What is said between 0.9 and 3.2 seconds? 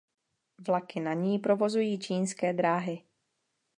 na ní provozují Čínské dráhy.